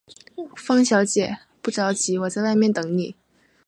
[0.57, 3.15] 方小姐，不着急，我在外面等妳。